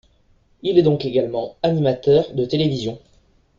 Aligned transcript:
Il 0.63 0.79
est 0.79 0.81
donc 0.81 1.05
également 1.05 1.57
animateur 1.61 2.33
de 2.33 2.43
télévision. 2.43 2.97